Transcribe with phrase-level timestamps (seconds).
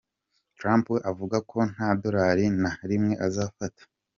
[0.57, 3.81] Trump avuga ko nta dorali na rimwe azafata.